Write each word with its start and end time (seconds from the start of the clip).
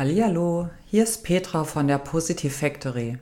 Hallihallo, 0.00 0.70
hier 0.86 1.02
ist 1.02 1.24
Petra 1.24 1.64
von 1.64 1.86
der 1.86 1.98
Positive 1.98 2.50
Factory. 2.50 3.18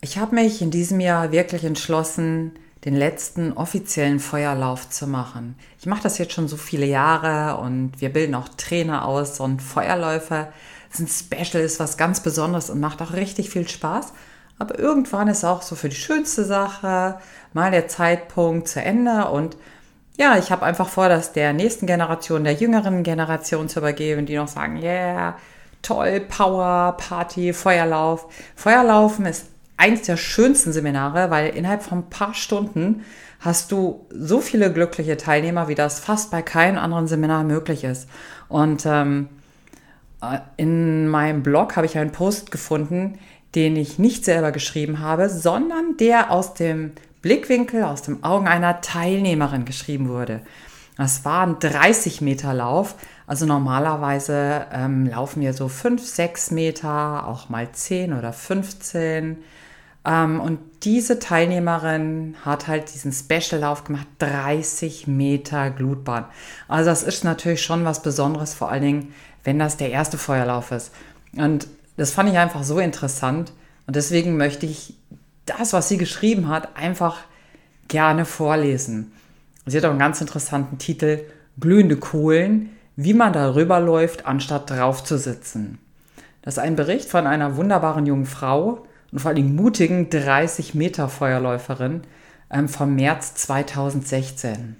Ich 0.00 0.16
habe 0.16 0.36
mich 0.36 0.62
in 0.62 0.70
diesem 0.70 1.00
Jahr 1.00 1.32
wirklich 1.32 1.64
entschlossen, 1.64 2.52
den 2.86 2.96
letzten 2.96 3.52
offiziellen 3.52 4.20
Feuerlauf 4.20 4.88
zu 4.88 5.06
machen. 5.06 5.54
Ich 5.78 5.84
mache 5.84 6.02
das 6.02 6.16
jetzt 6.16 6.32
schon 6.32 6.48
so 6.48 6.56
viele 6.56 6.86
Jahre 6.86 7.60
und 7.60 7.92
wir 7.98 8.10
bilden 8.10 8.34
auch 8.34 8.48
Trainer 8.48 9.04
aus 9.04 9.38
und 9.38 9.60
Feuerläufer 9.60 10.50
sind 10.90 11.10
Special, 11.10 11.62
ist 11.62 11.78
was 11.78 11.98
ganz 11.98 12.20
Besonderes 12.20 12.70
und 12.70 12.80
macht 12.80 13.02
auch 13.02 13.12
richtig 13.12 13.50
viel 13.50 13.68
Spaß. 13.68 14.14
Aber 14.58 14.78
irgendwann 14.78 15.28
ist 15.28 15.44
auch 15.44 15.60
so 15.60 15.74
für 15.74 15.90
die 15.90 15.96
schönste 15.96 16.46
Sache 16.46 17.18
mal 17.52 17.70
der 17.70 17.88
Zeitpunkt 17.88 18.66
zu 18.66 18.80
Ende 18.80 19.28
und 19.28 19.58
ja, 20.18 20.36
ich 20.38 20.50
habe 20.50 20.64
einfach 20.64 20.88
vor, 20.88 21.08
das 21.08 21.32
der 21.32 21.52
nächsten 21.52 21.86
Generation, 21.86 22.44
der 22.44 22.54
jüngeren 22.54 23.02
Generation 23.02 23.68
zu 23.68 23.78
übergeben, 23.80 24.26
die 24.26 24.36
noch 24.36 24.48
sagen, 24.48 24.76
yeah, 24.76 25.36
toll, 25.82 26.20
Power, 26.20 26.96
Party, 26.98 27.52
Feuerlauf. 27.52 28.26
Feuerlaufen 28.54 29.26
ist 29.26 29.46
eins 29.76 30.02
der 30.02 30.16
schönsten 30.16 30.72
Seminare, 30.72 31.30
weil 31.30 31.50
innerhalb 31.56 31.82
von 31.82 31.98
ein 31.98 32.10
paar 32.10 32.34
Stunden 32.34 33.04
hast 33.40 33.72
du 33.72 34.06
so 34.10 34.40
viele 34.40 34.72
glückliche 34.72 35.16
Teilnehmer, 35.16 35.68
wie 35.68 35.74
das 35.74 36.00
fast 36.00 36.30
bei 36.30 36.42
keinem 36.42 36.78
anderen 36.78 37.06
Seminar 37.06 37.44
möglich 37.44 37.84
ist. 37.84 38.06
Und 38.48 38.84
ähm, 38.84 39.28
äh, 40.22 40.38
in 40.58 41.08
meinem 41.08 41.42
Blog 41.42 41.76
habe 41.76 41.86
ich 41.86 41.96
einen 41.96 42.12
Post 42.12 42.50
gefunden, 42.50 43.18
den 43.54 43.76
ich 43.76 43.98
nicht 43.98 44.24
selber 44.24 44.52
geschrieben 44.52 45.00
habe, 45.00 45.28
sondern 45.28 45.96
der 45.96 46.30
aus 46.30 46.54
dem 46.54 46.92
Blickwinkel 47.22 47.84
aus 47.84 48.02
den 48.02 48.22
Augen 48.24 48.48
einer 48.48 48.80
Teilnehmerin 48.80 49.64
geschrieben 49.64 50.08
wurde. 50.08 50.40
Das 50.96 51.24
war 51.24 51.46
ein 51.46 51.58
30 51.58 52.20
Meter 52.20 52.52
Lauf. 52.52 52.94
Also 53.26 53.46
normalerweise 53.46 54.66
ähm, 54.72 55.06
laufen 55.06 55.40
wir 55.40 55.54
so 55.54 55.68
5, 55.68 56.04
6 56.04 56.50
Meter, 56.50 57.26
auch 57.26 57.48
mal 57.48 57.70
10 57.72 58.12
oder 58.12 58.32
15. 58.32 59.38
Ähm, 60.04 60.40
und 60.40 60.58
diese 60.82 61.18
Teilnehmerin 61.18 62.36
hat 62.44 62.68
halt 62.68 62.92
diesen 62.92 63.12
Special-Lauf 63.12 63.84
gemacht, 63.84 64.06
30 64.18 65.06
Meter 65.06 65.70
Glutbahn. 65.70 66.24
Also 66.68 66.90
das 66.90 67.02
ist 67.02 67.24
natürlich 67.24 67.62
schon 67.62 67.84
was 67.84 68.02
Besonderes, 68.02 68.54
vor 68.54 68.70
allen 68.70 68.82
Dingen, 68.82 69.14
wenn 69.44 69.58
das 69.58 69.76
der 69.76 69.90
erste 69.90 70.18
Feuerlauf 70.18 70.70
ist. 70.70 70.92
Und 71.36 71.66
das 71.96 72.12
fand 72.12 72.30
ich 72.30 72.38
einfach 72.38 72.62
so 72.62 72.78
interessant. 72.78 73.52
Und 73.86 73.96
deswegen 73.96 74.36
möchte 74.36 74.66
ich 74.66 74.94
das, 75.46 75.72
was 75.72 75.88
sie 75.88 75.96
geschrieben 75.96 76.48
hat, 76.48 76.76
einfach 76.76 77.18
gerne 77.88 78.24
vorlesen. 78.24 79.12
Sie 79.66 79.76
hat 79.76 79.84
auch 79.84 79.90
einen 79.90 79.98
ganz 79.98 80.20
interessanten 80.20 80.78
Titel, 80.78 81.20
Glühende 81.58 81.96
Kohlen, 81.96 82.70
wie 82.96 83.14
man 83.14 83.32
darüber 83.32 83.80
läuft, 83.80 84.26
anstatt 84.26 84.70
drauf 84.70 85.04
zu 85.04 85.18
sitzen. 85.18 85.78
Das 86.42 86.54
ist 86.54 86.62
ein 86.62 86.76
Bericht 86.76 87.08
von 87.08 87.26
einer 87.26 87.56
wunderbaren 87.56 88.06
jungen 88.06 88.26
Frau 88.26 88.86
und 89.12 89.18
vor 89.18 89.30
allem 89.30 89.54
mutigen 89.54 90.08
30 90.08 90.74
Meter 90.74 91.08
Feuerläuferin 91.08 92.02
ähm, 92.50 92.68
vom 92.68 92.94
März 92.94 93.34
2016. 93.34 94.76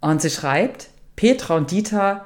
Und 0.00 0.22
sie 0.22 0.30
schreibt, 0.30 0.90
Petra 1.16 1.56
und 1.56 1.70
Dieter 1.70 2.24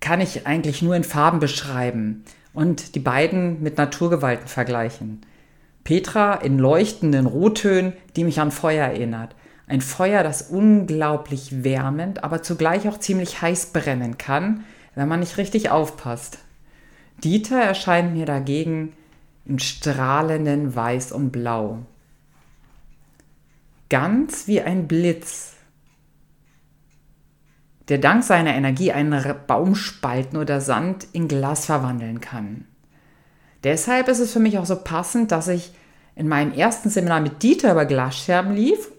kann 0.00 0.20
ich 0.20 0.46
eigentlich 0.46 0.82
nur 0.82 0.94
in 0.94 1.04
Farben 1.04 1.40
beschreiben 1.40 2.24
und 2.56 2.94
die 2.94 3.00
beiden 3.00 3.62
mit 3.62 3.76
Naturgewalten 3.76 4.48
vergleichen. 4.48 5.20
Petra 5.84 6.34
in 6.34 6.58
leuchtenden 6.58 7.26
Rottönen, 7.26 7.92
die 8.16 8.24
mich 8.24 8.40
an 8.40 8.50
Feuer 8.50 8.86
erinnert. 8.86 9.36
Ein 9.68 9.82
Feuer, 9.82 10.22
das 10.22 10.42
unglaublich 10.42 11.62
wärmend, 11.64 12.24
aber 12.24 12.42
zugleich 12.42 12.88
auch 12.88 12.98
ziemlich 12.98 13.42
heiß 13.42 13.66
brennen 13.66 14.16
kann, 14.16 14.64
wenn 14.94 15.06
man 15.06 15.20
nicht 15.20 15.36
richtig 15.36 15.68
aufpasst. 15.68 16.38
Dieter 17.22 17.60
erscheint 17.60 18.14
mir 18.14 18.24
dagegen 18.24 18.94
in 19.44 19.58
strahlenden 19.58 20.74
Weiß 20.74 21.12
und 21.12 21.32
Blau. 21.32 21.80
Ganz 23.90 24.48
wie 24.48 24.62
ein 24.62 24.88
Blitz, 24.88 25.55
der 27.88 27.98
dank 27.98 28.24
seiner 28.24 28.54
Energie 28.54 28.92
einen 28.92 29.22
Baumspalten 29.46 30.38
oder 30.38 30.60
Sand 30.60 31.06
in 31.12 31.28
Glas 31.28 31.66
verwandeln 31.66 32.20
kann. 32.20 32.64
Deshalb 33.64 34.08
ist 34.08 34.18
es 34.18 34.32
für 34.32 34.40
mich 34.40 34.58
auch 34.58 34.66
so 34.66 34.76
passend, 34.76 35.32
dass 35.32 35.48
ich 35.48 35.72
in 36.14 36.28
meinem 36.28 36.52
ersten 36.52 36.88
Seminar 36.88 37.20
mit 37.20 37.42
Dieter 37.42 37.72
über 37.72 37.84
Glasscherben 37.84 38.54
lief 38.54 38.90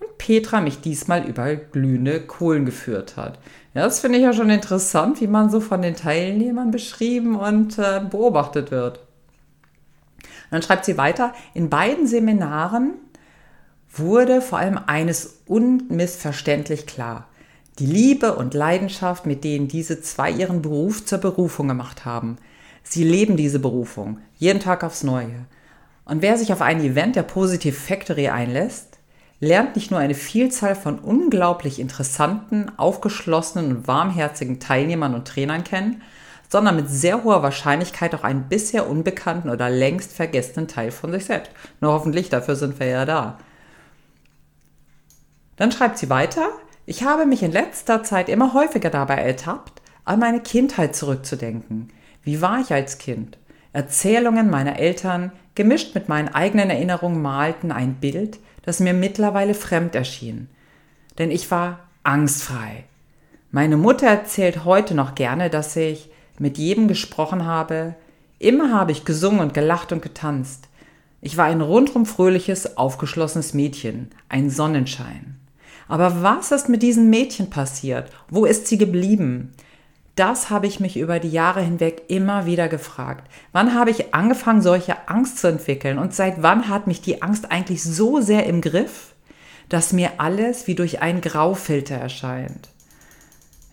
und 0.00 0.18
Petra 0.18 0.60
mich 0.60 0.80
diesmal 0.80 1.24
über 1.24 1.54
glühende 1.54 2.20
Kohlen 2.20 2.66
geführt 2.66 3.16
hat. 3.16 3.38
Ja, 3.74 3.84
das 3.84 4.00
finde 4.00 4.18
ich 4.18 4.24
ja 4.24 4.32
schon 4.32 4.50
interessant, 4.50 5.20
wie 5.20 5.26
man 5.26 5.50
so 5.50 5.60
von 5.60 5.82
den 5.82 5.94
Teilnehmern 5.94 6.70
beschrieben 6.70 7.36
und 7.36 7.78
äh, 7.78 8.00
beobachtet 8.00 8.70
wird. 8.70 8.98
Und 8.98 10.52
dann 10.52 10.62
schreibt 10.62 10.84
sie 10.84 10.98
weiter, 10.98 11.32
in 11.54 11.70
beiden 11.70 12.06
Seminaren 12.06 12.94
wurde 13.90 14.40
vor 14.40 14.58
allem 14.58 14.78
eines 14.86 15.42
unmissverständlich 15.46 16.86
klar. 16.86 17.28
Die 17.78 17.86
Liebe 17.86 18.34
und 18.34 18.54
Leidenschaft, 18.54 19.24
mit 19.24 19.44
denen 19.44 19.68
diese 19.68 20.00
zwei 20.00 20.32
ihren 20.32 20.62
Beruf 20.62 21.06
zur 21.06 21.18
Berufung 21.18 21.68
gemacht 21.68 22.04
haben. 22.04 22.36
Sie 22.82 23.04
leben 23.04 23.36
diese 23.36 23.60
Berufung, 23.60 24.18
jeden 24.36 24.58
Tag 24.58 24.82
aufs 24.82 25.04
Neue. 25.04 25.46
Und 26.04 26.20
wer 26.20 26.36
sich 26.36 26.52
auf 26.52 26.60
ein 26.60 26.80
Event 26.80 27.14
der 27.14 27.22
Positive 27.22 27.76
Factory 27.76 28.28
einlässt, 28.28 28.98
lernt 29.38 29.76
nicht 29.76 29.92
nur 29.92 30.00
eine 30.00 30.14
Vielzahl 30.14 30.74
von 30.74 30.98
unglaublich 30.98 31.78
interessanten, 31.78 32.72
aufgeschlossenen 32.76 33.76
und 33.76 33.86
warmherzigen 33.86 34.58
Teilnehmern 34.58 35.14
und 35.14 35.28
Trainern 35.28 35.62
kennen, 35.62 36.02
sondern 36.48 36.74
mit 36.74 36.88
sehr 36.88 37.22
hoher 37.22 37.44
Wahrscheinlichkeit 37.44 38.14
auch 38.14 38.24
einen 38.24 38.48
bisher 38.48 38.88
unbekannten 38.88 39.50
oder 39.50 39.70
längst 39.70 40.12
vergessenen 40.12 40.66
Teil 40.66 40.90
von 40.90 41.12
sich 41.12 41.26
selbst. 41.26 41.52
Nur 41.80 41.92
hoffentlich, 41.92 42.28
dafür 42.28 42.56
sind 42.56 42.80
wir 42.80 42.86
ja 42.86 43.04
da. 43.04 43.38
Dann 45.56 45.70
schreibt 45.70 45.98
sie 45.98 46.08
weiter, 46.10 46.48
ich 46.88 47.02
habe 47.02 47.26
mich 47.26 47.42
in 47.42 47.52
letzter 47.52 48.02
Zeit 48.02 48.30
immer 48.30 48.54
häufiger 48.54 48.88
dabei 48.88 49.16
ertappt, 49.16 49.82
an 50.06 50.20
meine 50.20 50.40
Kindheit 50.40 50.96
zurückzudenken. 50.96 51.90
Wie 52.22 52.40
war 52.40 52.60
ich 52.60 52.72
als 52.72 52.96
Kind? 52.96 53.36
Erzählungen 53.74 54.48
meiner 54.48 54.78
Eltern, 54.78 55.32
gemischt 55.54 55.94
mit 55.94 56.08
meinen 56.08 56.28
eigenen 56.28 56.70
Erinnerungen, 56.70 57.20
malten 57.20 57.72
ein 57.72 57.96
Bild, 57.96 58.38
das 58.62 58.80
mir 58.80 58.94
mittlerweile 58.94 59.52
fremd 59.52 59.94
erschien. 59.94 60.48
Denn 61.18 61.30
ich 61.30 61.50
war 61.50 61.80
angstfrei. 62.04 62.84
Meine 63.50 63.76
Mutter 63.76 64.06
erzählt 64.06 64.64
heute 64.64 64.94
noch 64.94 65.14
gerne, 65.14 65.50
dass 65.50 65.76
ich 65.76 66.08
mit 66.38 66.56
jedem 66.56 66.88
gesprochen 66.88 67.44
habe. 67.44 67.96
Immer 68.38 68.72
habe 68.72 68.92
ich 68.92 69.04
gesungen 69.04 69.40
und 69.40 69.52
gelacht 69.52 69.92
und 69.92 70.00
getanzt. 70.00 70.68
Ich 71.20 71.36
war 71.36 71.44
ein 71.44 71.60
rundrum 71.60 72.06
fröhliches, 72.06 72.78
aufgeschlossenes 72.78 73.52
Mädchen, 73.52 74.08
ein 74.30 74.48
Sonnenschein. 74.48 75.37
Aber 75.88 76.22
was 76.22 76.52
ist 76.52 76.68
mit 76.68 76.82
diesem 76.82 77.10
Mädchen 77.10 77.50
passiert? 77.50 78.10
Wo 78.28 78.44
ist 78.44 78.66
sie 78.66 78.78
geblieben? 78.78 79.54
Das 80.14 80.50
habe 80.50 80.66
ich 80.66 80.80
mich 80.80 80.96
über 80.96 81.20
die 81.20 81.30
Jahre 81.30 81.62
hinweg 81.62 82.02
immer 82.08 82.44
wieder 82.44 82.68
gefragt. 82.68 83.30
Wann 83.52 83.74
habe 83.74 83.90
ich 83.90 84.14
angefangen, 84.14 84.62
solche 84.62 85.08
Angst 85.08 85.38
zu 85.38 85.46
entwickeln? 85.46 85.98
Und 85.98 86.12
seit 86.12 86.42
wann 86.42 86.68
hat 86.68 86.86
mich 86.86 87.00
die 87.00 87.22
Angst 87.22 87.50
eigentlich 87.50 87.82
so 87.82 88.20
sehr 88.20 88.44
im 88.46 88.60
Griff, 88.60 89.14
dass 89.68 89.92
mir 89.92 90.12
alles 90.18 90.66
wie 90.66 90.74
durch 90.74 91.00
einen 91.00 91.20
Graufilter 91.20 91.94
erscheint? 91.94 92.68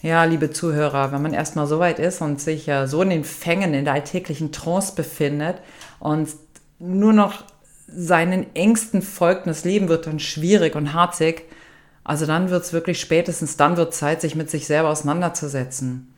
Ja, 0.04 0.24
liebe 0.26 0.52
Zuhörer, 0.52 1.12
wenn 1.12 1.24
man 1.24 1.34
erstmal 1.34 1.66
so 1.66 1.80
weit 1.80 1.98
ist 1.98 2.22
und 2.22 2.40
sich 2.40 2.68
ja 2.68 2.86
so 2.86 3.02
in 3.02 3.10
den 3.10 3.24
Fängen 3.24 3.74
in 3.74 3.86
der 3.86 3.96
alltäglichen 3.96 4.52
Trance 4.52 4.94
befindet 4.94 5.58
und 6.00 6.30
nur 6.78 7.14
noch 7.14 7.44
seinen 7.88 8.56
Ängsten 8.56 9.02
folgt, 9.02 9.48
das 9.48 9.66
Leben 9.66 9.88
wird 9.88 10.06
dann 10.06 10.20
schwierig 10.20 10.76
und 10.76 10.94
harzig, 10.94 11.46
also 12.06 12.26
dann 12.26 12.52
wird 12.52 12.64
es 12.64 12.72
wirklich 12.72 13.02
spätestens 13.02 13.58
dann 13.58 13.76
wird 13.76 13.94
Zeit, 13.94 14.22
sich 14.22 14.36
mit 14.36 14.50
sich 14.50 14.68
selber 14.68 14.90
auseinanderzusetzen. 14.90 16.14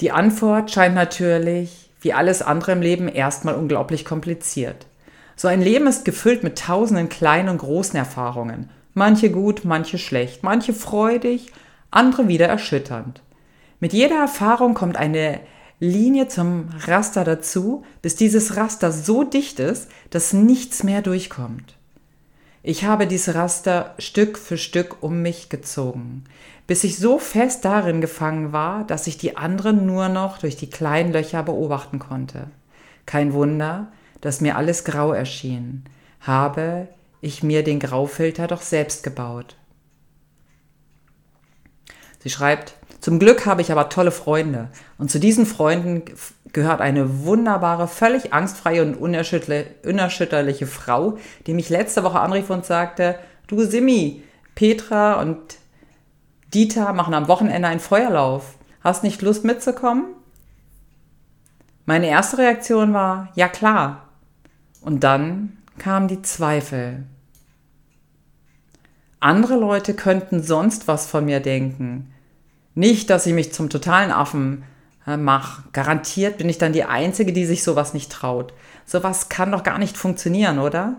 Die 0.00 0.12
Antwort 0.12 0.70
scheint 0.70 0.94
natürlich, 0.94 1.90
wie 2.02 2.12
alles 2.12 2.42
andere 2.42 2.72
im 2.72 2.82
Leben, 2.82 3.08
erstmal 3.08 3.54
unglaublich 3.54 4.04
kompliziert. 4.04 4.86
So 5.36 5.48
ein 5.48 5.62
Leben 5.62 5.86
ist 5.86 6.04
gefüllt 6.04 6.44
mit 6.44 6.58
tausenden 6.58 7.08
kleinen 7.08 7.48
und 7.48 7.58
großen 7.58 7.96
Erfahrungen. 7.96 8.68
Manche 8.92 9.30
gut, 9.30 9.64
manche 9.64 9.96
schlecht, 9.96 10.42
manche 10.42 10.74
freudig, 10.74 11.50
andere 11.90 12.28
wieder 12.28 12.46
erschütternd. 12.46 13.22
Mit 13.80 13.94
jeder 13.94 14.16
Erfahrung 14.16 14.74
kommt 14.74 14.98
eine 14.98 15.40
Linie 15.80 16.28
zum 16.28 16.68
Raster 16.86 17.24
dazu, 17.24 17.84
bis 18.02 18.16
dieses 18.16 18.56
Raster 18.56 18.92
so 18.92 19.24
dicht 19.24 19.60
ist, 19.60 19.88
dass 20.10 20.34
nichts 20.34 20.82
mehr 20.82 21.00
durchkommt. 21.00 21.75
Ich 22.68 22.84
habe 22.84 23.06
dieses 23.06 23.36
Raster 23.36 23.94
Stück 23.96 24.36
für 24.36 24.58
Stück 24.58 25.00
um 25.00 25.22
mich 25.22 25.50
gezogen, 25.50 26.24
bis 26.66 26.82
ich 26.82 26.98
so 26.98 27.20
fest 27.20 27.64
darin 27.64 28.00
gefangen 28.00 28.50
war, 28.50 28.82
dass 28.82 29.06
ich 29.06 29.16
die 29.16 29.36
anderen 29.36 29.86
nur 29.86 30.08
noch 30.08 30.38
durch 30.38 30.56
die 30.56 30.68
kleinen 30.68 31.12
Löcher 31.12 31.44
beobachten 31.44 32.00
konnte. 32.00 32.48
Kein 33.06 33.32
Wunder, 33.34 33.92
dass 34.20 34.40
mir 34.40 34.56
alles 34.56 34.82
grau 34.82 35.12
erschien. 35.12 35.84
Habe 36.20 36.88
ich 37.20 37.44
mir 37.44 37.62
den 37.62 37.78
Graufilter 37.78 38.48
doch 38.48 38.62
selbst 38.62 39.04
gebaut. 39.04 39.54
Sie 42.18 42.30
schreibt, 42.30 42.74
Zum 43.06 43.20
Glück 43.20 43.46
habe 43.46 43.62
ich 43.62 43.70
aber 43.70 43.88
tolle 43.88 44.10
Freunde. 44.10 44.68
Und 44.98 45.12
zu 45.12 45.20
diesen 45.20 45.46
Freunden 45.46 46.02
gehört 46.52 46.80
eine 46.80 47.24
wunderbare, 47.24 47.86
völlig 47.86 48.32
angstfreie 48.32 48.82
und 48.82 48.96
unerschütterliche 48.96 50.66
Frau, 50.66 51.16
die 51.46 51.54
mich 51.54 51.68
letzte 51.68 52.02
Woche 52.02 52.18
anrief 52.18 52.50
und 52.50 52.66
sagte, 52.66 53.16
du 53.46 53.62
Simi, 53.62 54.24
Petra 54.56 55.20
und 55.20 55.38
Dieter 56.52 56.92
machen 56.94 57.14
am 57.14 57.28
Wochenende 57.28 57.68
einen 57.68 57.78
Feuerlauf. 57.78 58.56
Hast 58.80 59.04
nicht 59.04 59.22
Lust 59.22 59.44
mitzukommen? 59.44 60.06
Meine 61.84 62.08
erste 62.08 62.38
Reaktion 62.38 62.92
war, 62.92 63.28
ja 63.36 63.46
klar. 63.46 64.08
Und 64.80 65.04
dann 65.04 65.58
kamen 65.78 66.08
die 66.08 66.22
Zweifel. 66.22 67.04
Andere 69.20 69.54
Leute 69.54 69.94
könnten 69.94 70.42
sonst 70.42 70.88
was 70.88 71.06
von 71.06 71.24
mir 71.24 71.38
denken. 71.38 72.12
Nicht, 72.76 73.08
dass 73.08 73.26
ich 73.26 73.32
mich 73.32 73.54
zum 73.54 73.70
totalen 73.70 74.12
Affen 74.12 74.62
äh, 75.06 75.16
mache. 75.16 75.64
Garantiert 75.72 76.36
bin 76.36 76.48
ich 76.50 76.58
dann 76.58 76.74
die 76.74 76.84
Einzige, 76.84 77.32
die 77.32 77.46
sich 77.46 77.64
sowas 77.64 77.94
nicht 77.94 78.12
traut. 78.12 78.52
Sowas 78.84 79.30
kann 79.30 79.50
doch 79.50 79.62
gar 79.62 79.78
nicht 79.78 79.96
funktionieren, 79.96 80.58
oder? 80.58 80.96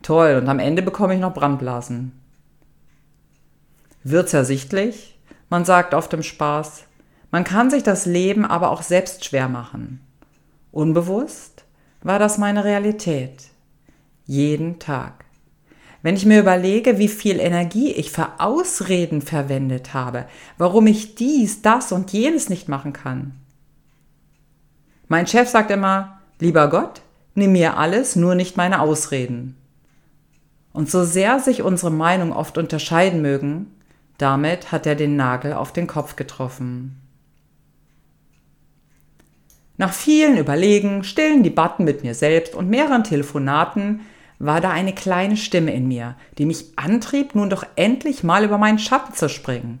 Toll, 0.00 0.38
und 0.40 0.48
am 0.48 0.60
Ende 0.60 0.80
bekomme 0.80 1.14
ich 1.14 1.20
noch 1.20 1.34
Brandblasen. 1.34 2.12
Wird's 4.04 4.32
ersichtlich? 4.32 5.18
Man 5.50 5.64
sagt 5.64 5.92
oft 5.92 6.12
im 6.14 6.22
Spaß. 6.22 6.84
Man 7.32 7.42
kann 7.42 7.68
sich 7.68 7.82
das 7.82 8.06
Leben 8.06 8.44
aber 8.44 8.70
auch 8.70 8.82
selbst 8.82 9.24
schwer 9.24 9.48
machen. 9.48 10.00
Unbewusst 10.70 11.64
war 12.00 12.20
das 12.20 12.38
meine 12.38 12.62
Realität. 12.62 13.42
Jeden 14.24 14.78
Tag. 14.78 15.24
Wenn 16.02 16.14
ich 16.14 16.26
mir 16.26 16.40
überlege, 16.40 16.98
wie 16.98 17.08
viel 17.08 17.40
Energie 17.40 17.92
ich 17.92 18.12
für 18.12 18.38
Ausreden 18.38 19.20
verwendet 19.20 19.94
habe, 19.94 20.26
warum 20.56 20.86
ich 20.86 21.16
dies, 21.16 21.60
das 21.62 21.90
und 21.90 22.12
jenes 22.12 22.48
nicht 22.48 22.68
machen 22.68 22.92
kann. 22.92 23.32
Mein 25.08 25.26
Chef 25.26 25.48
sagt 25.48 25.70
immer, 25.70 26.20
lieber 26.38 26.68
Gott, 26.68 27.02
nimm 27.34 27.52
mir 27.52 27.78
alles, 27.78 28.14
nur 28.14 28.34
nicht 28.34 28.56
meine 28.56 28.80
Ausreden. 28.80 29.56
Und 30.72 30.90
so 30.90 31.04
sehr 31.04 31.40
sich 31.40 31.62
unsere 31.62 31.90
Meinungen 31.90 32.32
oft 32.32 32.58
unterscheiden 32.58 33.20
mögen, 33.20 33.66
damit 34.18 34.70
hat 34.70 34.86
er 34.86 34.94
den 34.94 35.16
Nagel 35.16 35.52
auf 35.54 35.72
den 35.72 35.86
Kopf 35.86 36.14
getroffen. 36.14 37.00
Nach 39.76 39.92
vielen 39.92 40.36
Überlegen, 40.36 41.04
stillen 41.04 41.42
Debatten 41.42 41.84
mit 41.84 42.02
mir 42.02 42.14
selbst 42.14 42.54
und 42.54 42.68
mehreren 42.68 43.04
Telefonaten 43.04 44.00
war 44.38 44.60
da 44.60 44.70
eine 44.70 44.94
kleine 44.94 45.36
Stimme 45.36 45.74
in 45.74 45.88
mir, 45.88 46.16
die 46.38 46.46
mich 46.46 46.72
antrieb, 46.76 47.34
nun 47.34 47.50
doch 47.50 47.64
endlich 47.76 48.22
mal 48.22 48.44
über 48.44 48.58
meinen 48.58 48.78
Schatten 48.78 49.14
zu 49.14 49.28
springen. 49.28 49.80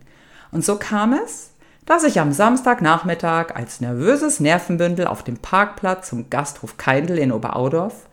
Und 0.50 0.64
so 0.64 0.76
kam 0.76 1.12
es, 1.12 1.50
dass 1.86 2.04
ich 2.04 2.20
am 2.20 2.32
Samstagnachmittag 2.32 3.54
als 3.54 3.80
nervöses 3.80 4.40
Nervenbündel 4.40 5.06
auf 5.06 5.22
dem 5.22 5.38
Parkplatz 5.38 6.08
zum 6.08 6.28
Gasthof 6.28 6.76
Keindl 6.76 7.18
in 7.18 7.32
Oberaudorf 7.32 8.08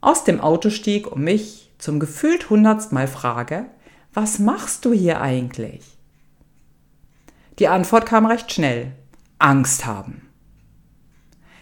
aus 0.00 0.24
dem 0.24 0.40
Auto 0.40 0.68
stieg 0.68 1.06
und 1.06 1.22
mich 1.22 1.70
zum 1.78 2.00
gefühlt 2.00 2.50
hundertst 2.50 2.92
Mal 2.92 3.08
frage, 3.08 3.66
was 4.12 4.38
machst 4.38 4.84
du 4.84 4.92
hier 4.92 5.20
eigentlich? 5.20 5.96
Die 7.58 7.68
Antwort 7.68 8.06
kam 8.06 8.26
recht 8.26 8.52
schnell. 8.52 8.92
Angst 9.38 9.86
haben. 9.86 10.28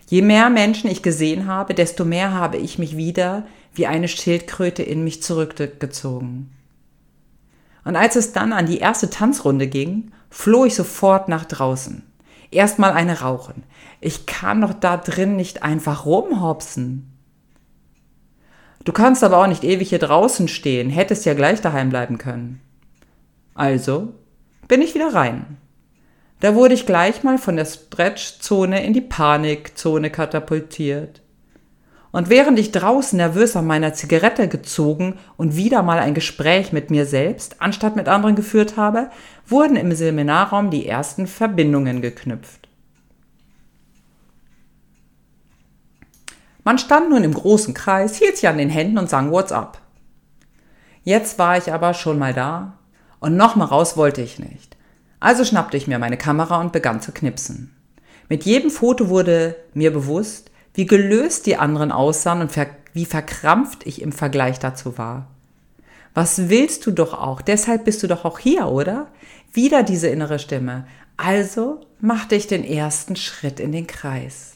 Je 0.09 0.23
mehr 0.23 0.51
Menschen 0.51 0.91
ich 0.91 1.03
gesehen 1.03 1.47
habe, 1.47 1.75
desto 1.75 2.05
mehr 2.05 2.35
habe 2.35 2.57
ich 2.57 2.79
mich 2.79 2.97
wieder 2.97 3.47
wie 3.75 3.87
eine 3.87 4.09
Schildkröte 4.09 4.83
in 4.83 5.05
mich 5.05 5.23
zurückgezogen. 5.23 6.51
Und 7.85 7.97
als 7.97 8.17
es 8.17 8.33
dann 8.33 8.53
an 8.53 8.67
die 8.67 8.79
erste 8.79 9.11
Tanzrunde 9.11 9.67
ging, 9.67 10.13
floh 10.29 10.65
ich 10.65 10.75
sofort 10.75 11.29
nach 11.29 11.45
draußen. 11.45 12.03
Erstmal 12.51 12.93
eine 12.93 13.21
rauchen. 13.21 13.63
Ich 14.01 14.27
kann 14.27 14.61
doch 14.61 14.73
da 14.73 14.97
drin 14.97 15.37
nicht 15.37 15.63
einfach 15.63 16.05
rumhopsen. 16.05 17.11
Du 18.85 18.93
kannst 18.93 19.23
aber 19.23 19.39
auch 19.39 19.47
nicht 19.47 19.63
ewig 19.63 19.91
hier 19.91 19.99
draußen 19.99 20.49
stehen, 20.49 20.91
hättest 20.91 21.27
ja 21.27 21.35
gleich 21.35 21.61
daheim 21.61 21.91
bleiben 21.91 22.19
können. 22.19 22.61
Also 23.55 24.15
bin 24.69 24.83
ich 24.83 24.95
wieder 24.95 25.15
rein. 25.15 25.59
Da 26.41 26.55
wurde 26.55 26.75
ich 26.75 26.87
gleich 26.87 27.23
mal 27.23 27.37
von 27.37 27.57
der 27.57 27.67
Stretchzone 27.67 28.83
in 28.85 28.95
die 28.95 29.03
Panikzone 29.03 30.11
katapultiert. 30.11 31.21
Und 32.13 32.29
während 32.29 32.59
ich 32.59 32.73
draußen 32.73 33.17
nervös 33.17 33.55
an 33.55 33.67
meiner 33.67 33.95
Zigarette 33.95 34.49
gezogen 34.49 35.19
und 35.37 35.57
wieder 35.57 35.83
mal 35.83 35.99
ein 35.99 36.15
Gespräch 36.15 36.73
mit 36.73 36.91
mir 36.91 37.07
selbst 37.07 37.63
anstatt 37.63 37.95
mit 37.95 38.09
anderen 38.09 38.35
geführt 38.35 38.77
habe, 38.77 39.11
wurden 39.47 39.77
im 39.77 39.93
Seminarraum 39.93 40.71
die 40.71 40.87
ersten 40.87 41.27
Verbindungen 41.27 42.03
geknüpft. 42.03 42.69
Man 46.65 46.79
stand 46.79 47.11
nun 47.11 47.25
im 47.25 47.33
großen 47.33 47.75
Kreis, 47.75 48.17
hielt 48.17 48.37
sich 48.37 48.49
an 48.49 48.59
den 48.59 48.71
Händen 48.71 48.99
und 48.99 49.09
sang 49.09 49.31
What's 49.31 49.53
up. 49.53 49.81
Jetzt 51.05 51.39
war 51.39 51.57
ich 51.57 51.73
aber 51.73 51.95
schon 51.95 52.19
mal 52.19 52.35
da 52.35 52.79
und 53.21 53.37
noch 53.37 53.57
mal 53.57 53.65
raus 53.65 53.97
wollte 53.97 54.21
ich 54.21 54.39
nicht. 54.39 54.77
Also 55.21 55.45
schnappte 55.45 55.77
ich 55.77 55.87
mir 55.87 55.99
meine 55.99 56.17
Kamera 56.17 56.61
und 56.61 56.73
begann 56.73 57.01
zu 57.01 57.13
knipsen. 57.13 57.75
Mit 58.29 58.45
jedem 58.45 58.71
Foto 58.71 59.09
wurde 59.09 59.57
mir 59.75 59.93
bewusst, 59.93 60.51
wie 60.81 60.87
gelöst 60.87 61.45
die 61.45 61.59
anderen 61.59 61.93
aussahen 61.93 62.41
und 62.41 62.53
ver 62.53 62.69
wie 62.95 63.05
verkrampft 63.05 63.87
ich 63.87 64.01
im 64.01 64.13
Vergleich 64.13 64.61
dazu 64.61 64.97
war. 64.97 65.29
Was 66.15 66.49
willst 66.49 66.87
du 66.87 66.91
doch 66.91 67.13
auch? 67.13 67.43
Deshalb 67.43 67.85
bist 67.85 68.03
du 68.03 68.07
doch 68.07 68.25
auch 68.25 68.39
hier, 68.39 68.67
oder? 68.69 69.09
Wieder 69.53 69.83
diese 69.83 70.09
innere 70.09 70.39
Stimme. 70.39 70.87
Also 71.19 71.83
machte 72.01 72.35
ich 72.35 72.47
den 72.47 72.65
ersten 72.65 73.15
Schritt 73.15 73.61
in 73.61 73.73
den 73.73 73.87
Kreis. 73.87 74.55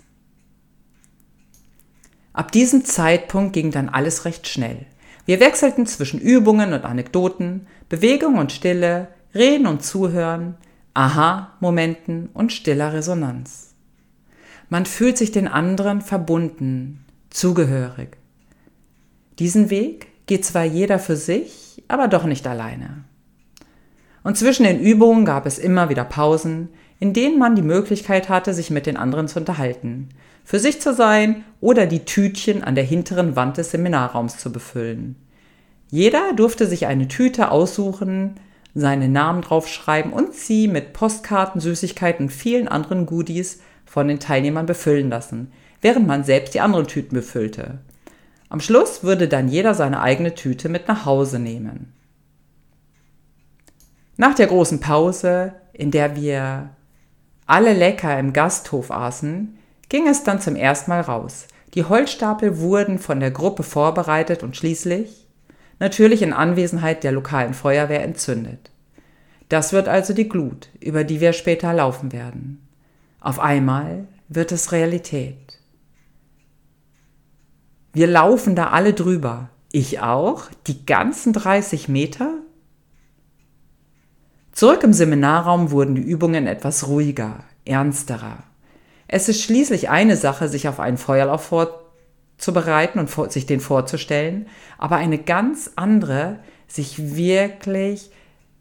Ab 2.32 2.52
diesem 2.52 2.86
Zeitpunkt 2.86 3.52
ging 3.52 3.70
dann 3.70 3.90
alles 3.90 4.24
recht 4.24 4.48
schnell. 4.48 4.86
Wir 5.26 5.40
wechselten 5.40 5.84
zwischen 5.84 6.20
Übungen 6.20 6.72
und 6.72 6.86
Anekdoten, 6.86 7.66
Bewegung 7.90 8.38
und 8.38 8.50
Stille, 8.50 9.08
Reden 9.34 9.66
und 9.66 9.84
Zuhören, 9.84 10.56
Aha-Momenten 10.94 12.30
und 12.32 12.50
stiller 12.50 12.94
Resonanz. 12.94 13.73
Man 14.68 14.86
fühlt 14.86 15.18
sich 15.18 15.32
den 15.32 15.48
anderen 15.48 16.00
verbunden, 16.00 17.04
zugehörig. 17.30 18.16
Diesen 19.38 19.70
Weg 19.70 20.08
geht 20.26 20.44
zwar 20.44 20.64
jeder 20.64 20.98
für 20.98 21.16
sich, 21.16 21.82
aber 21.88 22.08
doch 22.08 22.24
nicht 22.24 22.46
alleine. 22.46 23.04
Und 24.22 24.38
zwischen 24.38 24.64
den 24.64 24.80
Übungen 24.80 25.24
gab 25.24 25.44
es 25.46 25.58
immer 25.58 25.88
wieder 25.90 26.04
Pausen, 26.04 26.70
in 26.98 27.12
denen 27.12 27.38
man 27.38 27.56
die 27.56 27.62
Möglichkeit 27.62 28.28
hatte, 28.28 28.54
sich 28.54 28.70
mit 28.70 28.86
den 28.86 28.96
anderen 28.96 29.28
zu 29.28 29.38
unterhalten, 29.38 30.08
für 30.44 30.58
sich 30.58 30.80
zu 30.80 30.94
sein 30.94 31.44
oder 31.60 31.86
die 31.86 32.04
Tütchen 32.04 32.64
an 32.64 32.74
der 32.74 32.84
hinteren 32.84 33.36
Wand 33.36 33.58
des 33.58 33.70
Seminarraums 33.70 34.38
zu 34.38 34.50
befüllen. 34.50 35.16
Jeder 35.90 36.32
durfte 36.34 36.66
sich 36.66 36.86
eine 36.86 37.08
Tüte 37.08 37.50
aussuchen, 37.50 38.36
seinen 38.74 39.12
Namen 39.12 39.42
draufschreiben 39.42 40.12
und 40.12 40.34
sie 40.34 40.68
mit 40.68 40.92
Postkarten, 40.92 41.60
Süßigkeiten 41.60 42.26
und 42.26 42.32
vielen 42.32 42.68
anderen 42.68 43.06
Goodies 43.06 43.60
von 43.94 44.08
den 44.08 44.18
Teilnehmern 44.18 44.66
befüllen 44.66 45.08
lassen, 45.08 45.52
während 45.80 46.08
man 46.08 46.24
selbst 46.24 46.52
die 46.52 46.60
anderen 46.60 46.88
Tüten 46.88 47.14
befüllte. 47.14 47.78
Am 48.48 48.58
Schluss 48.58 49.04
würde 49.04 49.28
dann 49.28 49.46
jeder 49.46 49.72
seine 49.72 50.00
eigene 50.00 50.34
Tüte 50.34 50.68
mit 50.68 50.88
nach 50.88 51.06
Hause 51.06 51.38
nehmen. 51.38 51.92
Nach 54.16 54.34
der 54.34 54.48
großen 54.48 54.80
Pause, 54.80 55.54
in 55.72 55.92
der 55.92 56.16
wir 56.16 56.70
alle 57.46 57.72
lecker 57.72 58.18
im 58.18 58.32
Gasthof 58.32 58.90
aßen, 58.90 59.56
ging 59.88 60.08
es 60.08 60.24
dann 60.24 60.40
zum 60.40 60.56
ersten 60.56 60.90
Mal 60.90 61.02
raus. 61.02 61.46
Die 61.74 61.84
Holzstapel 61.84 62.58
wurden 62.58 62.98
von 62.98 63.20
der 63.20 63.30
Gruppe 63.30 63.62
vorbereitet 63.62 64.42
und 64.42 64.56
schließlich, 64.56 65.28
natürlich 65.78 66.20
in 66.22 66.32
Anwesenheit 66.32 67.04
der 67.04 67.12
lokalen 67.12 67.54
Feuerwehr, 67.54 68.02
entzündet. 68.02 68.72
Das 69.48 69.72
wird 69.72 69.86
also 69.86 70.14
die 70.14 70.28
Glut, 70.28 70.68
über 70.80 71.04
die 71.04 71.20
wir 71.20 71.32
später 71.32 71.72
laufen 71.72 72.10
werden. 72.10 72.63
Auf 73.24 73.40
einmal 73.40 74.06
wird 74.28 74.52
es 74.52 74.70
Realität. 74.70 75.58
Wir 77.94 78.06
laufen 78.06 78.54
da 78.54 78.68
alle 78.68 78.92
drüber. 78.92 79.48
Ich 79.72 80.00
auch? 80.00 80.50
Die 80.66 80.84
ganzen 80.84 81.32
30 81.32 81.88
Meter? 81.88 82.34
Zurück 84.52 84.82
im 84.82 84.92
Seminarraum 84.92 85.70
wurden 85.70 85.94
die 85.94 86.02
Übungen 86.02 86.46
etwas 86.46 86.86
ruhiger, 86.86 87.44
ernsterer. 87.64 88.42
Es 89.08 89.30
ist 89.30 89.40
schließlich 89.40 89.88
eine 89.88 90.18
Sache, 90.18 90.50
sich 90.50 90.68
auf 90.68 90.78
einen 90.78 90.98
Feuerlauf 90.98 91.44
vorzubereiten 91.46 92.98
und 92.98 93.08
sich 93.32 93.46
den 93.46 93.60
vorzustellen, 93.60 94.48
aber 94.76 94.96
eine 94.96 95.16
ganz 95.16 95.70
andere, 95.76 96.40
sich 96.68 97.16
wirklich 97.16 98.10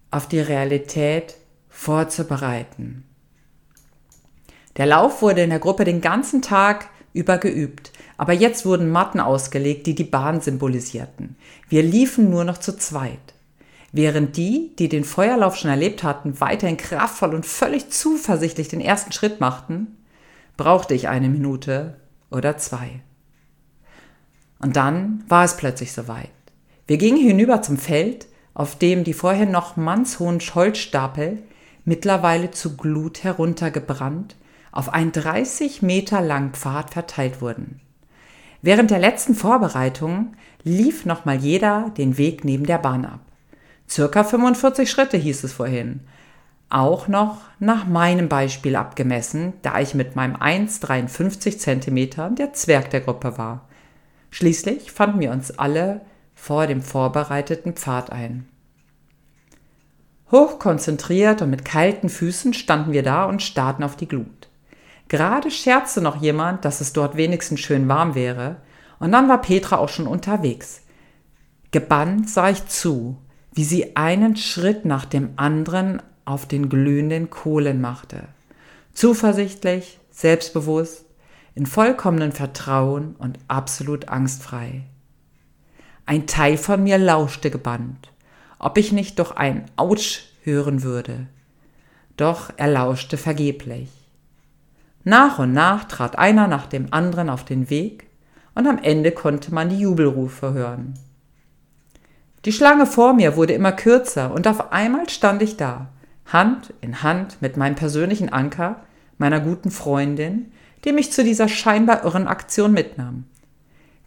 auf 0.10 0.30
die 0.30 0.40
Realität 0.40 1.36
vorzubereiten. 1.68 3.04
Der 4.78 4.86
Lauf 4.88 5.22
wurde 5.22 5.44
in 5.44 5.52
der 5.52 5.60
Gruppe 5.60 5.84
den 5.84 6.02
ganzen 6.02 6.42
Tag 6.42 6.90
über 7.14 7.38
geübt, 7.38 7.92
aber 8.18 8.34
jetzt 8.34 8.66
wurden 8.66 8.90
Matten 8.90 9.20
ausgelegt, 9.20 9.86
die 9.86 9.96
die 9.96 10.04
Bahn 10.04 10.42
symbolisierten. 10.42 11.36
Wir 11.70 11.84
liefen 11.84 12.30
nur 12.30 12.44
noch 12.44 12.58
zu 12.58 12.76
zweit. 12.76 13.20
Während 13.92 14.36
die, 14.38 14.72
die 14.80 14.90
den 14.90 15.04
Feuerlauf 15.04 15.56
schon 15.56 15.70
erlebt 15.70 16.04
hatten, 16.04 16.42
weiterhin 16.42 16.78
kraftvoll 16.78 17.36
und 17.36 17.46
völlig 17.46 17.92
zuversichtlich 17.92 18.68
den 18.68 18.82
ersten 18.82 19.12
Schritt 19.12 19.40
machten, 19.40 19.98
brauchte 20.58 20.96
ich 20.96 21.08
eine 21.08 21.30
Minute 21.30 21.98
oder 22.32 22.58
zwei. 22.58 23.02
Und 24.58 24.76
dann 24.76 25.24
war 25.28 25.44
es 25.44 25.58
plötzlich 25.58 25.94
soweit. 25.94 26.30
Wir 26.88 26.98
gingen 26.98 27.22
hinüber 27.22 27.62
zum 27.62 27.78
Feld, 27.78 28.26
auf 28.56 28.78
dem 28.78 29.04
die 29.04 29.14
vorher 29.14 29.46
noch 29.46 29.78
mannshohen 29.78 30.40
Holzstapel 30.40 31.44
mittlerweile 31.86 32.50
zu 32.50 32.76
Glut 32.76 33.24
heruntergebrannt 33.24 34.36
auf 34.74 34.94
einen 34.94 35.12
30 35.12 35.82
Meter 35.82 36.20
langen 36.20 36.52
Pfad 36.52 36.90
verteilt 36.90 37.42
wurden. 37.42 37.80
Während 38.62 38.92
der 38.92 39.00
letzten 39.00 39.36
Vorbereitungen 39.36 40.36
lief 40.64 41.06
nochmal 41.06 41.38
jeder 41.38 41.92
den 41.98 42.18
Weg 42.18 42.44
neben 42.44 42.66
der 42.66 42.80
Bahn 42.80 43.06
ab. 43.06 43.20
Circa 43.90 44.24
45 44.24 44.90
Schritte 44.90 45.18
hieß 45.18 45.44
es 45.44 45.54
vorhin. 45.54 46.02
Auch 46.70 47.08
noch 47.08 47.42
nach 47.60 47.86
meinem 47.86 48.30
Beispiel 48.30 48.76
abgemessen, 48.76 49.54
da 49.62 49.80
ich 49.80 49.94
mit 49.94 50.16
meinem 50.16 50.36
1,53 50.36 51.60
Zentimeter 51.60 52.32
der 52.32 52.54
Zwerg 52.54 52.90
der 52.90 53.02
Gruppe 53.02 53.38
war. 53.38 53.68
Schließlich 54.32 54.92
fanden 54.92 55.20
wir 55.20 55.32
uns 55.32 55.60
alle 55.60 56.02
vor 56.34 56.66
dem 56.66 56.82
vorbereiteten 56.82 57.74
Pfad 57.74 58.12
ein. 58.12 58.48
Hochkonzentriert 60.32 61.44
und 61.44 61.52
mit 61.52 61.64
kalten 61.64 62.10
Füßen 62.10 62.56
standen 62.56 62.92
wir 62.92 63.04
da 63.04 63.26
und 63.26 63.44
starrten 63.44 63.84
auf 63.84 63.96
die 63.96 64.08
Glut. 64.08 64.50
Gerade 65.14 65.52
scherzte 65.52 66.02
noch 66.02 66.20
jemand, 66.24 66.66
dass 66.66 66.82
es 66.82 66.92
dort 66.92 67.16
wenigstens 67.18 67.60
schön 67.60 67.88
warm 67.88 68.16
wäre, 68.16 68.56
und 68.98 69.12
dann 69.12 69.30
war 69.30 69.42
Petra 69.42 69.78
auch 69.78 69.90
schon 69.90 70.08
unterwegs. 70.08 70.82
Gebannt 71.70 72.32
sah 72.32 72.50
ich 72.50 72.66
zu, 72.66 73.22
wie 73.54 73.64
sie 73.64 73.96
einen 73.96 74.36
Schritt 74.38 74.86
nach 74.86 75.06
dem 75.06 75.34
anderen 75.36 76.02
auf 76.26 76.48
den 76.48 76.68
glühenden 76.68 77.30
Kohlen 77.30 77.80
machte. 77.80 78.24
Zuversichtlich, 78.94 80.00
selbstbewusst, 80.10 81.06
in 81.54 81.68
vollkommenem 81.68 82.32
Vertrauen 82.32 83.16
und 83.20 83.38
absolut 83.48 84.10
angstfrei. 84.10 84.82
Ein 86.08 86.26
Teil 86.26 86.58
von 86.58 86.82
mir 86.82 86.98
lauschte 86.98 87.52
gebannt, 87.52 88.12
ob 88.58 88.80
ich 88.80 88.92
nicht 88.92 89.20
doch 89.20 89.36
ein 89.36 89.66
Autsch 89.76 90.24
hören 90.42 90.82
würde. 90.82 91.28
Doch 92.18 92.50
er 92.58 92.70
lauschte 92.70 93.18
vergeblich. 93.18 94.03
Nach 95.04 95.40
und 95.40 95.54
nach 95.54 95.86
trat 95.86 96.18
einer 96.18 96.48
nach 96.48 96.68
dem 96.68 96.88
anderen 96.92 97.30
auf 97.30 97.44
den 97.44 97.70
Weg, 97.70 98.08
und 98.56 98.68
am 98.68 98.78
Ende 98.78 99.12
konnte 99.12 99.54
man 99.54 99.70
die 99.70 99.80
Jubelrufe 99.80 100.54
hören. 100.54 100.94
Die 102.46 102.54
Schlange 102.54 102.86
vor 102.86 103.14
mir 103.14 103.36
wurde 103.36 103.54
immer 103.54 103.72
kürzer, 103.72 104.34
und 104.34 104.48
auf 104.48 104.72
einmal 104.72 105.10
stand 105.10 105.42
ich 105.42 105.58
da, 105.58 105.90
Hand 106.26 106.74
in 106.82 107.04
Hand 107.04 107.42
mit 107.42 107.58
meinem 107.58 107.76
persönlichen 107.76 108.30
Anker, 108.30 108.84
meiner 109.18 109.40
guten 109.40 109.72
Freundin, 109.72 110.52
die 110.84 110.92
mich 110.92 111.12
zu 111.12 111.24
dieser 111.24 111.48
scheinbar 111.48 112.04
irren 112.04 112.28
Aktion 112.28 112.74
mitnahm. 112.74 113.26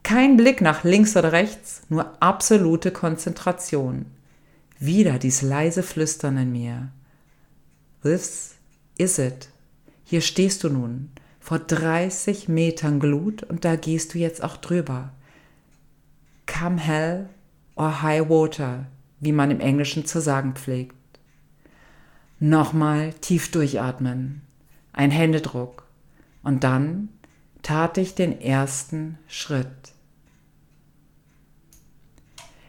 Kein 0.02 0.36
Blick 0.36 0.60
nach 0.60 0.84
links 0.84 1.16
oder 1.16 1.32
rechts, 1.32 1.82
nur 1.88 2.12
absolute 2.20 2.90
Konzentration. 2.90 4.06
Wieder 4.78 5.18
dies 5.18 5.42
leise 5.42 5.82
Flüstern 5.82 6.36
in 6.36 6.52
mir. 6.52 6.88
This 8.02 8.54
is 8.98 9.18
it. 9.18 9.48
Hier 10.08 10.20
stehst 10.20 10.62
du 10.62 10.68
nun, 10.68 11.10
vor 11.40 11.58
30 11.58 12.48
Metern 12.48 13.00
Glut 13.00 13.42
und 13.42 13.64
da 13.64 13.74
gehst 13.74 14.14
du 14.14 14.18
jetzt 14.18 14.42
auch 14.42 14.56
drüber. 14.56 15.10
Come 16.46 16.78
hell 16.78 17.28
or 17.74 18.02
high 18.02 18.28
water, 18.28 18.86
wie 19.18 19.32
man 19.32 19.50
im 19.50 19.58
Englischen 19.58 20.06
zu 20.06 20.20
sagen 20.20 20.54
pflegt. 20.54 20.94
Nochmal 22.38 23.14
tief 23.14 23.50
durchatmen, 23.50 24.42
ein 24.92 25.10
Händedruck 25.10 25.88
und 26.44 26.62
dann 26.62 27.08
tat 27.62 27.98
ich 27.98 28.14
den 28.14 28.40
ersten 28.40 29.18
Schritt. 29.26 29.92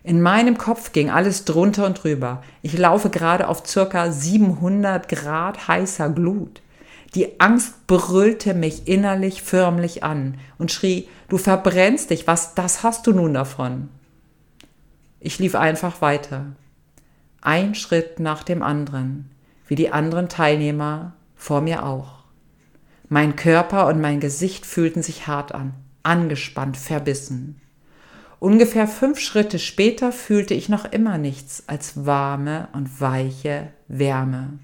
In 0.01 0.23
meinem 0.23 0.57
Kopf 0.57 0.91
ging 0.91 1.11
alles 1.11 1.45
drunter 1.45 1.85
und 1.85 2.01
drüber. 2.03 2.41
Ich 2.63 2.75
laufe 2.75 3.11
gerade 3.11 3.47
auf 3.47 3.67
circa 3.67 4.11
700 4.11 5.07
Grad 5.07 5.67
heißer 5.67 6.09
Glut. 6.09 6.63
Die 7.17 7.39
Angst 7.39 7.87
brüllte 7.87 8.53
mich 8.53 8.87
innerlich 8.87 9.41
förmlich 9.41 10.03
an 10.03 10.37
und 10.59 10.71
schrie, 10.71 11.09
du 11.29 11.39
verbrennst 11.39 12.11
dich, 12.11 12.27
was, 12.27 12.53
das 12.53 12.83
hast 12.83 13.07
du 13.07 13.11
nun 13.11 13.33
davon? 13.33 13.89
Ich 15.19 15.39
lief 15.39 15.55
einfach 15.55 15.99
weiter. 15.99 16.45
Ein 17.41 17.73
Schritt 17.73 18.19
nach 18.19 18.43
dem 18.43 18.61
anderen, 18.61 19.31
wie 19.65 19.73
die 19.73 19.91
anderen 19.91 20.29
Teilnehmer 20.29 21.13
vor 21.35 21.61
mir 21.61 21.87
auch. 21.87 22.19
Mein 23.09 23.35
Körper 23.35 23.87
und 23.87 23.99
mein 23.99 24.19
Gesicht 24.19 24.67
fühlten 24.67 25.01
sich 25.01 25.25
hart 25.25 25.55
an, 25.55 25.73
angespannt, 26.03 26.77
verbissen. 26.77 27.59
Ungefähr 28.37 28.87
fünf 28.87 29.19
Schritte 29.19 29.57
später 29.57 30.11
fühlte 30.11 30.53
ich 30.53 30.69
noch 30.69 30.85
immer 30.85 31.17
nichts 31.17 31.63
als 31.65 32.05
warme 32.05 32.67
und 32.73 33.01
weiche 33.01 33.69
Wärme. 33.87 34.59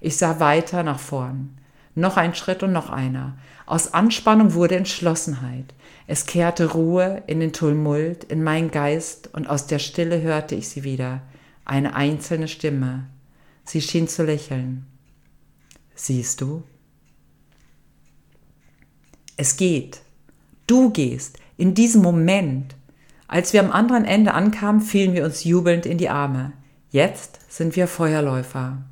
Ich 0.00 0.16
sah 0.16 0.40
weiter 0.40 0.82
nach 0.82 0.98
vorn. 0.98 1.58
Noch 1.94 2.16
ein 2.16 2.34
Schritt 2.34 2.62
und 2.62 2.72
noch 2.72 2.90
einer. 2.90 3.36
Aus 3.66 3.92
Anspannung 3.94 4.54
wurde 4.54 4.76
Entschlossenheit. 4.76 5.74
Es 6.06 6.26
kehrte 6.26 6.72
Ruhe 6.72 7.22
in 7.26 7.40
den 7.40 7.52
Tumult, 7.52 8.24
in 8.24 8.42
meinen 8.42 8.70
Geist, 8.70 9.30
und 9.32 9.48
aus 9.48 9.66
der 9.66 9.78
Stille 9.78 10.22
hörte 10.22 10.54
ich 10.54 10.68
sie 10.68 10.84
wieder. 10.84 11.22
Eine 11.64 11.94
einzelne 11.94 12.48
Stimme. 12.48 13.06
Sie 13.64 13.80
schien 13.82 14.08
zu 14.08 14.24
lächeln. 14.24 14.86
Siehst 15.94 16.40
du? 16.40 16.62
Es 19.36 19.56
geht. 19.56 20.00
Du 20.66 20.90
gehst 20.90 21.38
in 21.56 21.74
diesem 21.74 22.02
Moment, 22.02 22.74
als 23.28 23.52
wir 23.52 23.60
am 23.60 23.70
anderen 23.70 24.04
Ende 24.04 24.34
ankamen, 24.34 24.80
fielen 24.80 25.14
wir 25.14 25.24
uns 25.24 25.44
jubelnd 25.44 25.86
in 25.86 25.98
die 25.98 26.08
Arme. 26.08 26.52
Jetzt 26.90 27.38
sind 27.48 27.76
wir 27.76 27.86
Feuerläufer. 27.86 28.82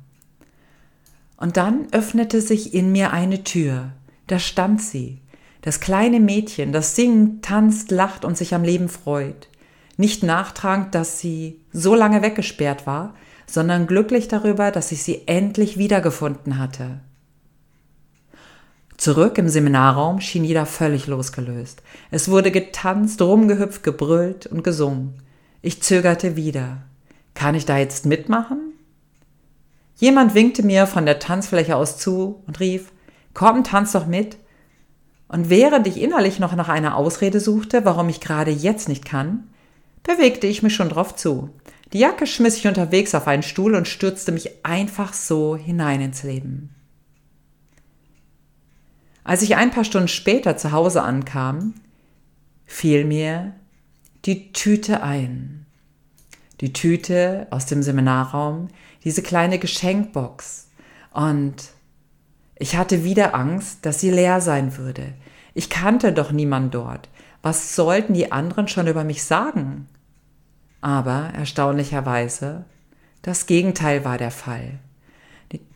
Und 1.39 1.55
dann 1.55 1.87
öffnete 1.93 2.41
sich 2.41 2.73
in 2.73 2.91
mir 2.91 3.13
eine 3.13 3.45
Tür. 3.45 3.93
Da 4.27 4.39
stand 4.39 4.81
sie, 4.81 5.21
das 5.61 5.79
kleine 5.79 6.19
Mädchen, 6.19 6.73
das 6.73 6.95
singt, 6.95 7.45
tanzt, 7.45 7.91
lacht 7.91 8.25
und 8.25 8.37
sich 8.37 8.53
am 8.53 8.63
Leben 8.63 8.89
freut. 8.89 9.47
Nicht 9.95 10.21
nachtragend, 10.21 10.93
dass 10.95 11.19
sie 11.19 11.61
so 11.71 11.95
lange 11.95 12.21
weggesperrt 12.21 12.85
war, 12.85 13.15
sondern 13.47 13.87
glücklich 13.87 14.27
darüber, 14.27 14.71
dass 14.71 14.91
ich 14.91 15.01
sie 15.01 15.27
endlich 15.27 15.77
wiedergefunden 15.77 16.57
hatte. 16.57 16.99
Zurück 18.97 19.37
im 19.37 19.47
Seminarraum 19.47 20.19
schien 20.19 20.43
jeder 20.43 20.65
völlig 20.65 21.07
losgelöst. 21.07 21.81
Es 22.11 22.29
wurde 22.29 22.51
getanzt, 22.51 23.21
rumgehüpft, 23.21 23.81
gebrüllt 23.81 24.45
und 24.45 24.61
gesungen. 24.61 25.13
Ich 25.61 25.81
zögerte 25.81 26.35
wieder. 26.35 26.83
Kann 27.33 27.55
ich 27.55 27.65
da 27.65 27.77
jetzt 27.77 28.05
mitmachen? 28.05 28.68
Jemand 29.99 30.33
winkte 30.33 30.63
mir 30.63 30.87
von 30.87 31.05
der 31.05 31.19
Tanzfläche 31.19 31.75
aus 31.75 31.97
zu 31.97 32.41
und 32.47 32.61
rief, 32.61 32.93
komm, 33.33 33.65
tanz 33.65 33.91
doch 33.91 34.07
mit. 34.07 34.37
Und 35.27 35.49
während 35.49 35.87
ich 35.87 36.01
innerlich 36.01 36.39
noch 36.39 36.55
nach 36.55 36.69
einer 36.69 36.95
Ausrede 36.95 37.41
suchte, 37.41 37.83
warum 37.83 38.07
ich 38.07 38.21
gerade 38.21 38.49
jetzt 38.49 38.87
nicht 38.87 39.03
kann, 39.03 39.49
bewegte 40.03 40.47
ich 40.47 40.63
mich 40.63 40.73
schon 40.73 40.87
drauf 40.87 41.15
zu. 41.17 41.49
Die 41.91 41.99
Jacke 41.99 42.27
schmiss 42.27 42.55
ich 42.55 42.65
unterwegs 42.65 43.13
auf 43.13 43.27
einen 43.27 43.43
Stuhl 43.43 43.75
und 43.75 43.89
stürzte 43.89 44.31
mich 44.31 44.65
einfach 44.65 45.11
so 45.11 45.57
hinein 45.57 45.99
ins 45.99 46.23
Leben. 46.23 46.73
Als 49.25 49.41
ich 49.41 49.57
ein 49.57 49.71
paar 49.71 49.83
Stunden 49.83 50.07
später 50.07 50.55
zu 50.55 50.71
Hause 50.71 51.03
ankam, 51.03 51.73
fiel 52.65 53.03
mir 53.03 53.53
die 54.23 54.53
Tüte 54.53 55.03
ein. 55.03 55.58
Die 56.61 56.73
Tüte 56.73 57.47
aus 57.51 57.65
dem 57.65 57.83
Seminarraum, 57.83 58.67
diese 59.03 59.21
kleine 59.21 59.59
Geschenkbox. 59.59 60.69
Und 61.13 61.55
ich 62.55 62.75
hatte 62.75 63.03
wieder 63.03 63.33
Angst, 63.33 63.85
dass 63.85 64.01
sie 64.01 64.11
leer 64.11 64.41
sein 64.41 64.77
würde. 64.77 65.13
Ich 65.53 65.69
kannte 65.69 66.11
doch 66.11 66.31
niemand 66.31 66.73
dort. 66.73 67.09
Was 67.41 67.75
sollten 67.75 68.13
die 68.13 68.31
anderen 68.31 68.67
schon 68.67 68.87
über 68.87 69.03
mich 69.03 69.23
sagen? 69.23 69.87
Aber 70.81 71.31
erstaunlicherweise, 71.33 72.65
das 73.21 73.45
Gegenteil 73.45 74.05
war 74.05 74.17
der 74.17 74.31
Fall. 74.31 74.79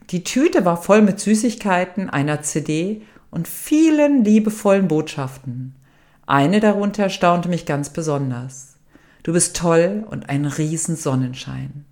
Die, 0.09 0.23
Tüte 0.23 0.65
war 0.65 0.81
voll 0.81 1.01
mit 1.01 1.19
Süßigkeiten, 1.19 2.09
einer 2.09 2.41
CD 2.41 3.01
und 3.31 3.47
vielen 3.47 4.23
liebevollen 4.23 4.87
Botschaften. 4.87 5.75
Eine 6.25 6.59
darunter 6.59 7.03
erstaunte 7.03 7.49
mich 7.49 7.65
ganz 7.65 7.89
besonders. 7.89 8.72
Du 9.23 9.33
bist 9.33 9.55
toll 9.55 10.05
und 10.09 10.29
ein 10.29 10.45
Riesensonnenschein. 10.45 11.85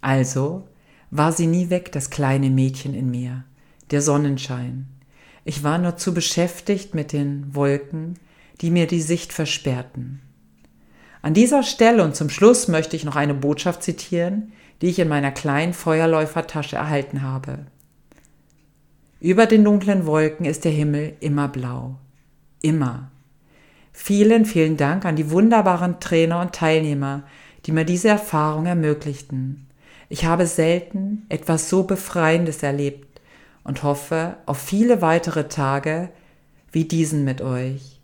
Also 0.00 0.68
war 1.10 1.32
sie 1.32 1.46
nie 1.46 1.68
weg, 1.68 1.92
das 1.92 2.10
kleine 2.10 2.48
Mädchen 2.50 2.94
in 2.94 3.10
mir, 3.10 3.44
der 3.90 4.02
Sonnenschein. 4.02 4.86
Ich 5.44 5.62
war 5.62 5.78
nur 5.78 5.96
zu 5.96 6.14
beschäftigt 6.14 6.94
mit 6.94 7.12
den 7.12 7.54
Wolken, 7.54 8.14
die 8.60 8.70
mir 8.70 8.86
die 8.86 9.02
Sicht 9.02 9.32
versperrten. 9.32 10.20
An 11.22 11.34
dieser 11.34 11.62
Stelle 11.62 12.02
und 12.02 12.16
zum 12.16 12.30
Schluss 12.30 12.66
möchte 12.66 12.96
ich 12.96 13.04
noch 13.04 13.16
eine 13.16 13.34
Botschaft 13.34 13.82
zitieren, 13.82 14.52
die 14.80 14.88
ich 14.88 14.98
in 14.98 15.08
meiner 15.08 15.30
kleinen 15.30 15.72
Feuerläufertasche 15.72 16.76
erhalten 16.76 17.22
habe. 17.22 17.66
Über 19.20 19.46
den 19.46 19.62
dunklen 19.62 20.04
Wolken 20.04 20.46
ist 20.46 20.64
der 20.64 20.72
Himmel 20.72 21.14
immer 21.20 21.46
blau. 21.46 21.96
Immer. 22.60 23.11
Vielen, 23.92 24.44
vielen 24.44 24.76
Dank 24.76 25.04
an 25.04 25.16
die 25.16 25.30
wunderbaren 25.30 26.00
Trainer 26.00 26.40
und 26.40 26.54
Teilnehmer, 26.54 27.24
die 27.66 27.72
mir 27.72 27.84
diese 27.84 28.08
Erfahrung 28.08 28.66
ermöglichten. 28.66 29.66
Ich 30.08 30.24
habe 30.24 30.46
selten 30.46 31.24
etwas 31.28 31.68
so 31.68 31.84
Befreiendes 31.84 32.62
erlebt 32.62 33.20
und 33.64 33.82
hoffe 33.82 34.36
auf 34.46 34.58
viele 34.58 35.02
weitere 35.02 35.48
Tage 35.48 36.08
wie 36.72 36.84
diesen 36.84 37.24
mit 37.24 37.40
euch. 37.40 38.00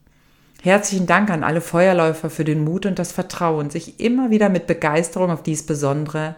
Herzlichen 0.62 1.06
Dank 1.06 1.30
an 1.30 1.44
alle 1.44 1.60
Feuerläufer 1.60 2.30
für 2.30 2.44
den 2.44 2.64
Mut 2.64 2.84
und 2.84 2.98
das 2.98 3.12
Vertrauen, 3.12 3.70
sich 3.70 4.00
immer 4.00 4.30
wieder 4.30 4.48
mit 4.48 4.66
Begeisterung 4.66 5.30
auf 5.30 5.42
dies 5.42 5.64
besondere 5.64 6.36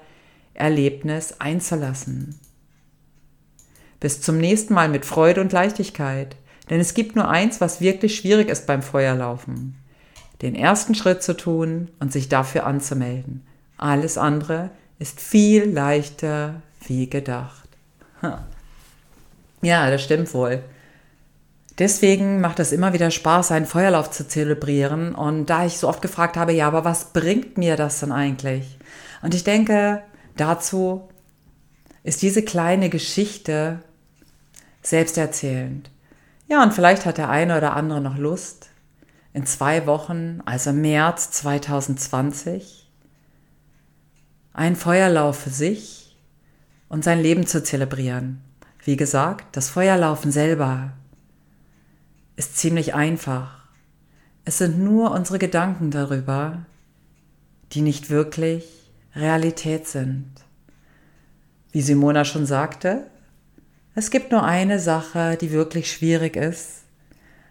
Erlebnis 0.54 1.36
einzulassen. 1.38 2.38
Bis 3.98 4.20
zum 4.20 4.38
nächsten 4.38 4.74
Mal 4.74 4.88
mit 4.88 5.04
Freude 5.04 5.40
und 5.40 5.52
Leichtigkeit, 5.52 6.36
denn 6.70 6.80
es 6.80 6.94
gibt 6.94 7.16
nur 7.16 7.28
eins, 7.28 7.60
was 7.60 7.80
wirklich 7.80 8.16
schwierig 8.16 8.48
ist 8.48 8.66
beim 8.66 8.82
Feuerlaufen. 8.82 9.76
Den 10.40 10.54
ersten 10.54 10.94
Schritt 10.94 11.22
zu 11.22 11.36
tun 11.36 11.90
und 11.98 12.12
sich 12.12 12.28
dafür 12.28 12.64
anzumelden. 12.64 13.44
Alles 13.76 14.16
andere 14.16 14.70
ist 14.98 15.20
viel 15.20 15.64
leichter 15.64 16.62
wie 16.86 17.10
gedacht. 17.10 17.68
Ja, 19.62 19.90
das 19.90 20.02
stimmt 20.02 20.32
wohl. 20.32 20.62
Deswegen 21.78 22.40
macht 22.40 22.60
es 22.60 22.72
immer 22.72 22.92
wieder 22.92 23.10
Spaß, 23.10 23.52
einen 23.52 23.66
Feuerlauf 23.66 24.10
zu 24.10 24.26
zelebrieren. 24.26 25.14
Und 25.14 25.46
da 25.46 25.66
ich 25.66 25.78
so 25.78 25.88
oft 25.88 26.02
gefragt 26.02 26.36
habe, 26.36 26.52
ja, 26.52 26.66
aber 26.66 26.84
was 26.84 27.12
bringt 27.12 27.58
mir 27.58 27.76
das 27.76 28.00
denn 28.00 28.12
eigentlich? 28.12 28.78
Und 29.22 29.34
ich 29.34 29.44
denke, 29.44 30.02
dazu 30.36 31.08
ist 32.02 32.22
diese 32.22 32.42
kleine 32.42 32.88
Geschichte 32.90 33.80
selbsterzählend. 34.82 35.90
Ja, 36.50 36.64
und 36.64 36.74
vielleicht 36.74 37.06
hat 37.06 37.16
der 37.16 37.28
eine 37.28 37.56
oder 37.56 37.76
andere 37.76 38.00
noch 38.00 38.18
Lust, 38.18 38.70
in 39.32 39.46
zwei 39.46 39.86
Wochen, 39.86 40.40
also 40.46 40.72
März 40.72 41.30
2020, 41.30 42.90
einen 44.52 44.74
Feuerlauf 44.74 45.38
für 45.38 45.50
sich 45.50 46.18
und 46.88 47.04
sein 47.04 47.20
Leben 47.20 47.46
zu 47.46 47.62
zelebrieren. 47.62 48.40
Wie 48.84 48.96
gesagt, 48.96 49.54
das 49.54 49.70
Feuerlaufen 49.70 50.32
selber 50.32 50.90
ist 52.34 52.56
ziemlich 52.56 52.94
einfach. 52.94 53.60
Es 54.44 54.58
sind 54.58 54.80
nur 54.80 55.12
unsere 55.12 55.38
Gedanken 55.38 55.92
darüber, 55.92 56.66
die 57.70 57.82
nicht 57.82 58.10
wirklich 58.10 58.90
Realität 59.14 59.86
sind. 59.86 60.32
Wie 61.70 61.82
Simona 61.82 62.24
schon 62.24 62.44
sagte, 62.44 63.06
es 63.94 64.10
gibt 64.10 64.30
nur 64.30 64.44
eine 64.44 64.78
Sache, 64.78 65.36
die 65.40 65.50
wirklich 65.50 65.90
schwierig 65.90 66.36
ist, 66.36 66.82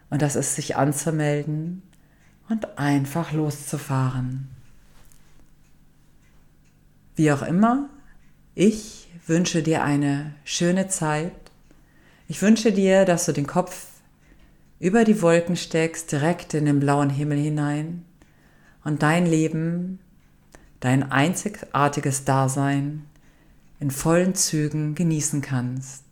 und 0.10 0.22
das 0.22 0.36
ist 0.36 0.56
sich 0.56 0.76
anzumelden 0.76 1.84
und 2.50 2.78
einfach 2.80 3.32
loszufahren. 3.32 4.48
Wie 7.16 7.32
auch 7.32 7.44
immer, 7.44 7.90
ich 8.56 9.08
wünsche 9.28 9.62
dir 9.62 9.84
eine 9.84 10.34
schöne 10.44 10.88
Zeit. 10.88 11.34
Ich 12.28 12.42
wünsche 12.42 12.72
dir, 12.72 13.06
dass 13.06 13.26
du 13.26 13.34
den 13.34 13.46
Kopf 13.46 13.88
über 14.80 15.04
die 15.04 15.22
Wolken 15.22 15.56
steckst, 15.56 16.12
direkt 16.12 16.54
in 16.54 16.66
den 16.66 16.80
blauen 16.80 17.10
Himmel 17.10 17.38
hinein 17.38 18.06
und 18.84 19.04
dein 19.04 19.26
Leben, 19.26 20.00
dein 20.80 21.12
einzigartiges 21.12 22.24
Dasein 22.24 23.06
in 23.80 23.92
vollen 23.92 24.36
Zügen 24.36 24.96
genießen 24.96 25.42
kannst. 25.42 26.09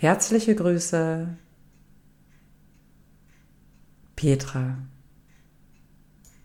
Herzliche 0.00 0.54
Grüße, 0.54 1.26
Petra. 4.14 4.78